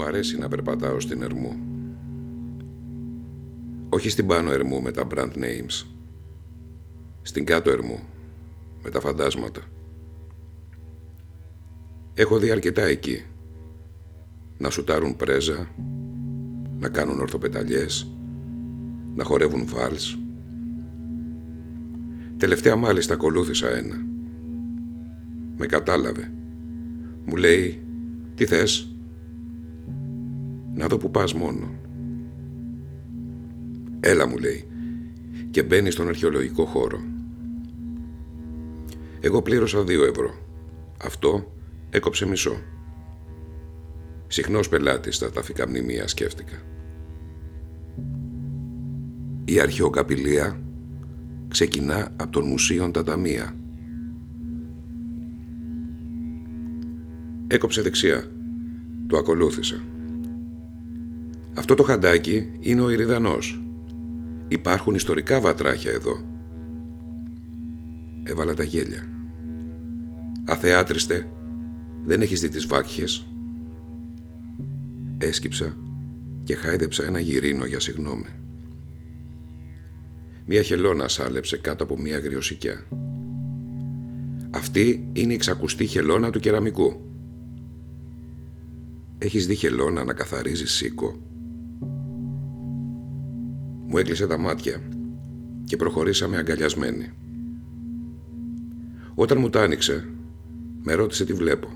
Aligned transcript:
αρέσει 0.00 0.38
να 0.38 0.48
περπατάω 0.48 1.00
στην 1.00 1.22
Ερμού. 1.22 1.56
Όχι 3.88 4.08
στην 4.10 4.26
πάνω 4.26 4.52
Ερμού 4.52 4.82
με 4.82 4.90
τα 4.90 5.06
brand 5.14 5.32
names. 5.34 5.86
Στην 7.22 7.44
κάτω 7.44 7.70
Ερμού 7.70 7.98
με 8.82 8.90
τα 8.90 9.00
φαντάσματα. 9.00 9.60
Έχω 12.14 12.38
δει 12.38 12.50
αρκετά 12.50 12.82
εκεί. 12.82 13.24
Να 14.58 14.70
σουτάρουν 14.70 15.16
πρέζα, 15.16 15.68
να 16.78 16.88
κάνουν 16.88 17.20
ορθοπεταλιές, 17.20 18.16
να 19.14 19.24
χορεύουν 19.24 19.66
βάλς. 19.66 20.18
Τελευταία 22.36 22.76
μάλιστα 22.76 23.14
ακολούθησα 23.14 23.76
ένα. 23.76 23.96
Με 25.56 25.66
κατάλαβε. 25.66 26.32
Μου 27.24 27.36
λέει, 27.36 27.82
τι 28.34 28.46
θες, 28.46 28.91
να 30.74 30.86
δω 30.86 30.96
που 30.96 31.10
πας 31.10 31.34
μόνο. 31.34 31.70
Έλα 34.00 34.26
μου 34.26 34.36
λέει 34.38 34.66
και 35.50 35.62
μπαίνει 35.62 35.90
στον 35.90 36.08
αρχαιολογικό 36.08 36.64
χώρο. 36.64 37.00
Εγώ 39.20 39.42
πλήρωσα 39.42 39.84
δύο 39.84 40.04
ευρώ. 40.04 40.34
Αυτό 41.02 41.52
έκοψε 41.90 42.26
μισό. 42.26 42.56
Συχνός 44.26 44.68
πελάτης 44.68 45.16
στα 45.16 45.30
ταφικά 45.30 45.68
μνημεία 45.68 46.08
σκέφτηκα. 46.08 46.56
Η 49.44 49.60
αρχαιοκαπηλεία 49.60 50.60
ξεκινά 51.48 52.12
από 52.16 52.32
τον 52.32 52.46
Μουσείον 52.46 52.92
Ταταμία. 52.92 53.56
Έκοψε 57.46 57.82
δεξιά. 57.82 58.30
Το 59.06 59.16
ακολούθησα. 59.16 59.91
Αυτό 61.54 61.74
το 61.74 61.82
χαντάκι 61.82 62.50
είναι 62.60 62.80
ο 62.80 62.90
Ιριδανός. 62.90 63.62
Υπάρχουν 64.48 64.94
ιστορικά 64.94 65.40
βατράχια 65.40 65.90
εδώ. 65.90 66.20
Έβαλα 68.22 68.54
τα 68.54 68.62
γέλια. 68.62 69.08
Αθεάτριστε, 70.44 71.28
δεν 72.04 72.20
έχεις 72.20 72.40
δει 72.40 72.48
τις 72.48 72.66
βάκχες. 72.66 73.26
Έσκυψα 75.18 75.76
και 76.44 76.54
χάιδεψα 76.54 77.04
ένα 77.04 77.20
γυρίνο 77.20 77.64
για 77.64 77.80
συγνώμη. 77.80 78.26
Μία 80.46 80.62
χελώνα 80.62 81.08
σάλεψε 81.08 81.56
κάτω 81.56 81.84
από 81.84 81.98
μία 81.98 82.16
αγριοσικιά. 82.16 82.86
Αυτή 84.50 85.08
είναι 85.12 85.32
η 85.32 85.36
ξακουστή 85.36 85.86
χελώνα 85.86 86.30
του 86.30 86.40
κεραμικού. 86.40 87.00
Έχεις 89.18 89.46
δει 89.46 89.54
χελώνα 89.54 90.04
να 90.04 90.12
καθαρίζεις 90.12 90.72
σίκο 90.72 91.31
μου 93.92 93.98
έκλεισε 93.98 94.26
τα 94.26 94.38
μάτια 94.38 94.82
και 95.64 95.76
προχωρήσαμε 95.76 96.36
αγκαλιασμένοι. 96.36 97.10
Όταν 99.14 99.38
μου 99.38 99.50
τα 99.50 99.62
άνοιξε, 99.62 100.08
με 100.82 100.94
ρώτησε 100.94 101.24
τι 101.24 101.32
βλέπω. 101.32 101.68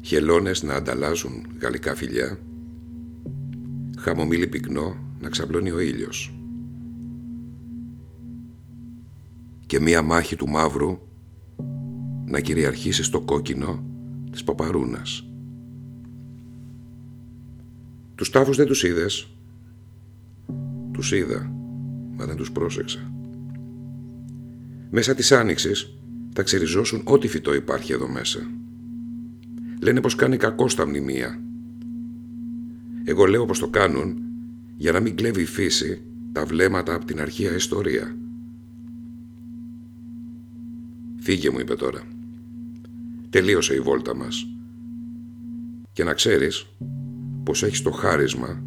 Χελώνες 0.00 0.62
να 0.62 0.74
ανταλλάζουν 0.74 1.46
γαλλικά 1.60 1.94
φιλιά, 1.94 2.38
χαμομήλι 3.98 4.46
πυκνό 4.46 4.96
να 5.20 5.28
ξαπλώνει 5.28 5.70
ο 5.70 5.78
ήλιος 5.78 6.34
και 9.66 9.80
μία 9.80 10.02
μάχη 10.02 10.36
του 10.36 10.48
μαύρου 10.48 10.98
να 12.26 12.40
κυριαρχήσει 12.40 13.02
στο 13.02 13.20
κόκκινο 13.20 13.84
της 14.30 14.44
παπαρούνας. 14.44 15.26
Τους 18.14 18.30
τάφους 18.30 18.56
δεν 18.56 18.66
τους 18.66 18.82
είδες, 18.82 19.31
τους 20.92 21.12
είδα, 21.12 21.52
μα 22.16 22.24
δεν 22.26 22.36
τους 22.36 22.52
πρόσεξα. 22.52 23.12
Μέσα 24.90 25.14
της 25.14 25.32
άνοιξης 25.32 25.94
θα 26.32 26.42
ξεριζώσουν 26.42 27.00
ό,τι 27.04 27.28
φυτό 27.28 27.54
υπάρχει 27.54 27.92
εδώ 27.92 28.08
μέσα. 28.08 28.50
Λένε 29.82 30.00
πως 30.00 30.14
κάνει 30.14 30.36
κακό 30.36 30.68
στα 30.68 30.86
μνημεία. 30.86 31.40
Εγώ 33.04 33.24
λέω 33.24 33.46
πως 33.46 33.58
το 33.58 33.68
κάνουν 33.68 34.22
για 34.76 34.92
να 34.92 35.00
μην 35.00 35.16
κλέβει 35.16 35.40
η 35.40 35.46
φύση 35.46 36.02
τα 36.32 36.44
βλέμματα 36.44 36.94
από 36.94 37.04
την 37.04 37.20
αρχαία 37.20 37.54
ιστορία. 37.54 38.16
Φύγε 41.16 41.50
μου 41.50 41.60
είπε 41.60 41.74
τώρα. 41.74 42.02
Τελείωσε 43.30 43.74
η 43.74 43.80
βόλτα 43.80 44.16
μας. 44.16 44.46
Και 45.92 46.04
να 46.04 46.12
ξέρεις 46.12 46.66
πως 47.44 47.62
έχεις 47.62 47.82
το 47.82 47.90
χάρισμα 47.90 48.62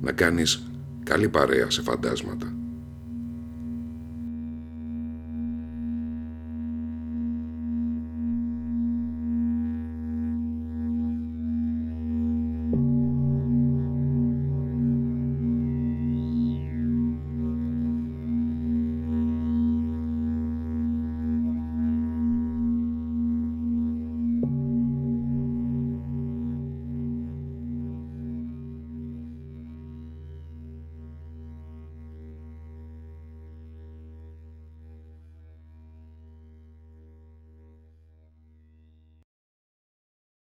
να 0.00 0.12
κάνεις 0.12 0.62
Καλή 1.12 1.28
παρέα 1.28 1.70
σε 1.70 1.82
φαντάσματα. 1.82 2.61